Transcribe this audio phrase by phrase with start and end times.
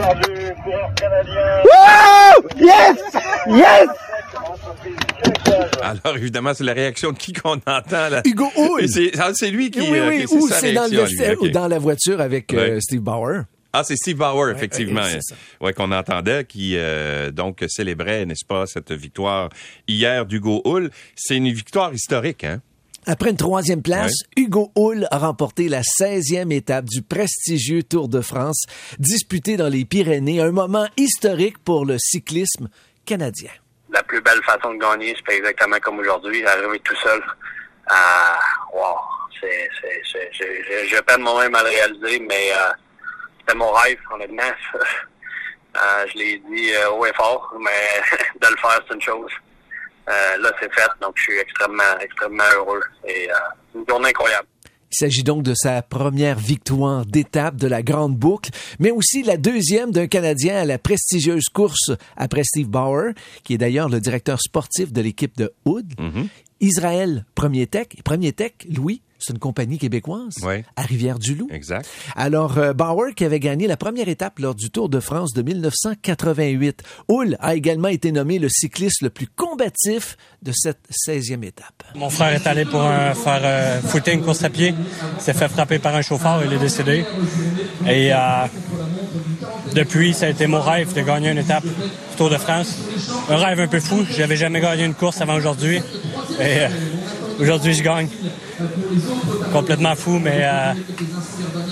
[0.00, 1.62] victoire du coureur canadien.
[1.64, 2.48] Woo!
[2.58, 2.96] Yes!
[3.46, 3.88] Yes!
[5.82, 8.22] Alors, évidemment, c'est la réaction de qui qu'on entend, là?
[8.24, 8.88] Hugo Hull.
[8.88, 9.80] C'est ah, c'est lui qui...
[9.80, 10.88] oui, euh, oui, ou sa c'est dans,
[11.52, 12.80] dans la voiture avec euh.
[12.80, 13.44] Steve Bauer?
[13.72, 15.02] Ah, c'est Steve Bauer, effectivement.
[15.60, 19.48] Ouais, qu'on entendait, qui euh, donc célébrait, n'est-ce pas, cette victoire
[19.86, 20.90] hier d'Hugo Hull.
[21.14, 22.60] C'est une victoire historique, hein?
[23.06, 28.20] Après une troisième place, Hugo Hull a remporté la 16e étape du prestigieux Tour de
[28.20, 28.64] France,
[28.98, 32.68] disputé dans les Pyrénées, un moment historique pour le cyclisme
[33.06, 33.50] canadien.
[33.92, 37.20] la plus belle façon de gagner, c'est pas exactement comme aujourd'hui, arriver tout seul.
[37.88, 38.38] Ah,
[38.72, 38.96] wow,
[39.40, 42.70] c'est, c'est, c'est, j'ai, j'ai- j'ai peine moi-même à le réaliser, mais euh,
[43.40, 44.42] c'était mon rêve, honnêtement.
[45.76, 47.70] Euh, je l'ai dit euh, haut et fort, mais
[48.42, 49.30] de le faire, c'est une chose.
[50.10, 52.80] Euh, là, c'est fait, donc je suis extrêmement, extrêmement heureux.
[53.06, 53.34] Et euh,
[53.74, 54.46] une journée incroyable.
[54.92, 58.50] Il s'agit donc de sa première victoire d'étape de la Grande Boucle,
[58.80, 63.12] mais aussi la deuxième d'un Canadien à la prestigieuse course après Steve Bauer,
[63.44, 65.94] qui est d'ailleurs le directeur sportif de l'équipe de Hood.
[66.60, 67.86] Israël Premier Tech.
[67.96, 70.64] Et Premier Tech, Louis, c'est une compagnie québécoise Ouais.
[70.76, 71.48] à Rivière-du-Loup.
[71.50, 71.88] Exact.
[72.16, 75.42] Alors, euh, Bauer qui avait gagné la première étape lors du Tour de France de
[75.42, 76.82] 1988.
[77.08, 81.82] Hull a également été nommé le cycliste le plus combatif de cette 16e étape.
[81.94, 84.74] Mon frère est allé pour un- faire euh, footing, course à pied.
[85.18, 87.04] Il s'est fait frapper par un chauffeur, il est décédé.
[87.86, 88.16] Et euh,
[89.74, 92.76] depuis, ça a été mon rêve de gagner une étape du Tour de France.
[93.28, 94.04] Un rêve un peu fou.
[94.10, 95.76] J'avais jamais gagné une course avant aujourd'hui.
[95.78, 95.80] Et
[96.40, 96.68] euh,
[97.40, 98.08] aujourd'hui, je gagne.
[99.52, 100.72] Complètement fou, mais euh,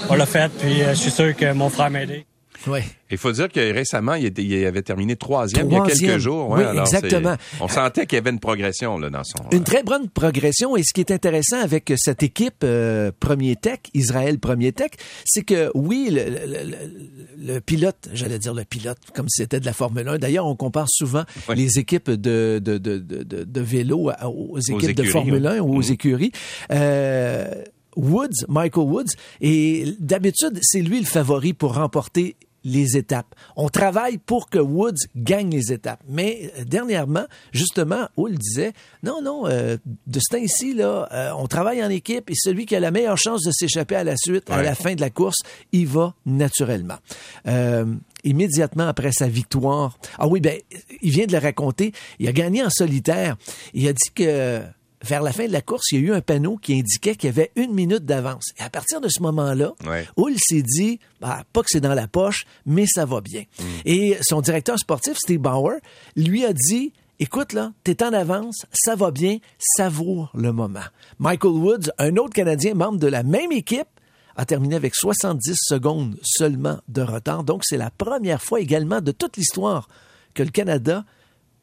[0.08, 0.50] on l'a fait.
[0.58, 2.27] Puis euh, je suis sûr que mon frère m'a aidé.
[2.66, 2.84] Ouais.
[3.10, 6.18] Il faut dire que récemment, il, était- il avait terminé troisième, il y a quelques
[6.18, 6.50] jours.
[6.50, 6.58] ouais.
[6.58, 7.36] Oui, Alors, exactement.
[7.60, 9.38] On sentait qu'il y avait une progression là, dans son...
[9.52, 10.76] Une très bonne progression.
[10.76, 14.90] Et ce qui est intéressant avec cette équipe euh, Premier Tech, Israël Premier Tech,
[15.24, 19.60] c'est que oui, le, le- le- le pilote, j'allais dire le pilote, comme si c'était
[19.60, 20.18] de la Formule 1.
[20.18, 21.54] D'ailleurs, on compare souvent Oui.
[21.56, 25.58] les équipes de, de, de, de, de- vélo aux équipes de écuries, Formule oui.
[25.58, 25.92] 1 ou aux Mhm.
[25.92, 26.32] écuries.
[26.72, 27.50] Euh,
[27.96, 32.36] Woods, Michael Woods, et d'habitude, c'est lui le favori pour remporter
[32.68, 33.34] les étapes.
[33.56, 36.02] On travaille pour que Woods gagne les étapes.
[36.08, 41.46] Mais euh, dernièrement, justement, Hull disait, non, non, euh, de ce temps-ci, là, euh, on
[41.46, 44.50] travaille en équipe et celui qui a la meilleure chance de s'échapper à la suite,
[44.50, 45.38] à la fin de la course,
[45.72, 46.98] il va naturellement.
[47.46, 47.86] Euh,
[48.24, 50.58] immédiatement après sa victoire, ah oui, ben,
[51.02, 53.36] il vient de le raconter, il a gagné en solitaire.
[53.74, 54.62] Il a dit que
[55.02, 57.28] vers la fin de la course, il y a eu un panneau qui indiquait qu'il
[57.28, 58.46] y avait une minute d'avance.
[58.58, 60.06] Et à partir de ce moment-là, Ouais.
[60.16, 63.44] Hull s'est dit, bah, pas que c'est dans la poche, mais ça va bien.
[63.84, 65.76] Et son directeur sportif, Steve Bauer,
[66.16, 70.80] lui a dit, écoute là, t'es en avance, ça va bien, savoure le moment.
[71.18, 73.86] Michael Woods, un autre Canadien membre de la même équipe,
[74.36, 77.42] a terminé avec 70 secondes seulement de retard.
[77.42, 79.88] Donc, c'est la première fois également de toute l'histoire
[80.34, 81.04] que le Canada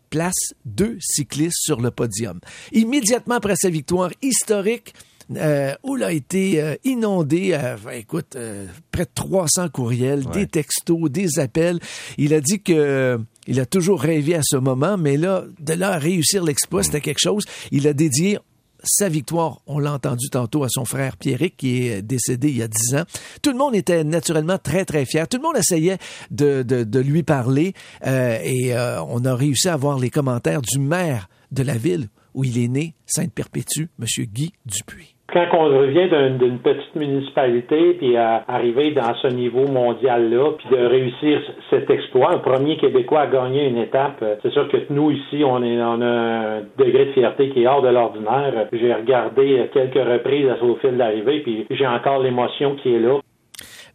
[0.09, 2.39] place deux cyclistes sur le podium.
[2.71, 4.93] Immédiatement après sa victoire historique,
[5.35, 5.73] euh,
[6.03, 11.39] a été euh, inondé, euh, ben, écoute, euh, près de 300 courriels, des textos, des
[11.39, 11.79] appels.
[12.17, 15.93] Il a dit que il a toujours rêvé à ce moment, mais là, de là
[15.93, 17.45] à réussir l'exploit, c'était quelque chose.
[17.71, 18.39] Il a dédié
[18.85, 22.63] sa victoire, on l'a entendu tantôt, à son frère Pierrick, qui est décédé il y
[22.63, 23.03] a dix ans.
[23.41, 25.27] Tout le monde était naturellement très, très fier.
[25.27, 25.97] Tout le monde essayait
[26.31, 27.73] de, de, lui parler
[28.05, 32.09] euh, et euh, on a réussi à avoir les commentaires du maire de la ville
[32.35, 34.05] où il est né, Sainte-Perpétue, M.
[34.31, 35.13] Guy Dupuis.
[35.33, 40.69] Quand on revient d'un- d'une petite municipalité, puis à arriver dans ce niveau mondial-là, puis
[40.69, 41.41] de réussir
[41.71, 45.43] cet exploit, un premier Québécois à gagner une étape, euh, c'est sûr que nous, ici,
[45.43, 48.67] on, est, a un degré de fierté qui est hors de l'ordinaire.
[48.71, 53.19] J'ai regardé quelques reprises au fil d'arrivée, puis j'ai encore l'émotion qui est là.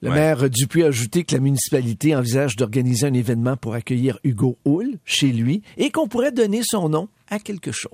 [0.03, 0.15] Le Ouais.
[0.15, 4.99] maire Dupuis a ajouté que la municipalité envisage d'organiser un événement pour accueillir Hugo Hull
[5.05, 7.91] chez lui et qu'on pourrait donner son nom à quelque chose.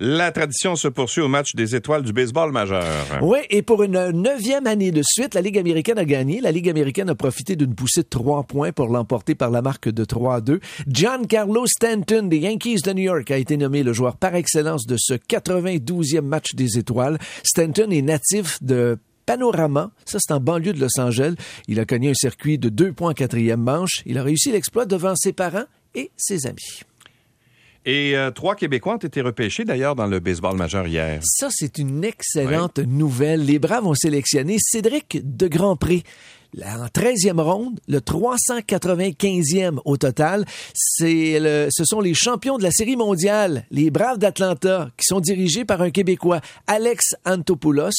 [0.00, 2.82] La tradition se poursuit au match des étoiles du baseball majeur.
[3.22, 6.40] Oui, et pour une neuvième année de suite, la Ligue américaine a gagné.
[6.40, 9.88] La Ligue américaine a profité d'une poussée de trois points pour l'emporter par la marque
[9.90, 10.58] de 3 à 2.
[10.88, 14.96] Giancarlo Stanton des Yankees de New York a été nommé le joueur par excellence de
[14.98, 17.18] ce 92e match des étoiles.
[17.44, 18.98] Stanton est natif de
[19.28, 21.34] Panorama, ça c'est en banlieue de Los Angeles.
[21.66, 24.00] Il a connu un circuit de deux points en quatrième manche.
[24.06, 26.80] Il a réussi l'exploit devant ses parents et ses amis.
[27.84, 31.20] Et euh, trois Québécois ont été repêchés d'ailleurs dans le baseball majeur hier.
[31.22, 33.44] Ça, c'est une excellente nouvelle.
[33.44, 36.04] Les Braves ont sélectionné Cédric de Grandpré,
[36.56, 40.46] En 13e ronde, le 395e au total.
[40.74, 45.82] Ce sont les champions de la Série mondiale, les Braves d'Atlanta, qui sont dirigés par
[45.82, 47.90] un Québécois, Alex Antopoulos,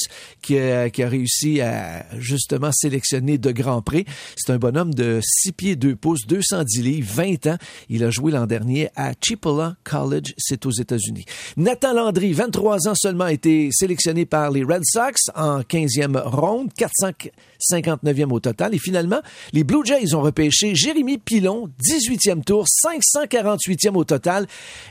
[0.42, 4.06] qui a, qui a réussi à justement sélectionner de grands prix.
[4.36, 7.58] C'est un bonhomme de 6 pieds 2 pouces, 210 livres, 20 ans.
[7.88, 11.26] Il a joué l'an dernier à Chipola College, c'est aux États-Unis.
[11.56, 16.72] Nathan Landry, 23 ans seulement, a été sélectionné par les Red Sox en 15e ronde,
[16.78, 18.74] 459e au total.
[18.76, 19.22] Et finalement,
[19.54, 24.48] les Blue Jays ont repêché Jérémy Pilon, 18e tour, 548e au total.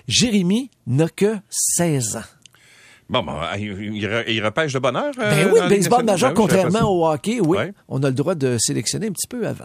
[0.07, 2.23] Jérémy n'a que 16 ans.
[3.11, 5.13] Bon, bon, il, il- repêche de bonheur.
[5.19, 7.73] euh, Ben oui, le baseball majeur, Ben oui, contrairement au hockey, oui, Ouais.
[7.89, 9.65] on a le droit de sélectionner un petit peu avant.